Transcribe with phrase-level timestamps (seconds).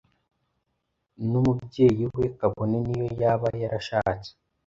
[1.29, 4.29] numubyeyi we kabone n’iyo yaba yarashatse